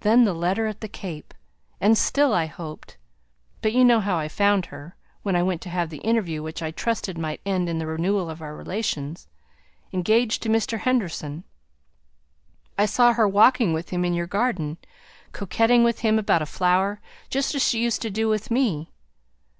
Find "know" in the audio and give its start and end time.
3.84-4.00